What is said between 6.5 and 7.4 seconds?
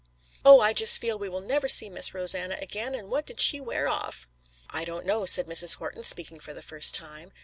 the first time.